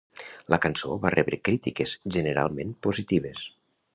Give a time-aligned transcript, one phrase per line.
[0.53, 3.47] La cançó va rebre crítiques generalment positives.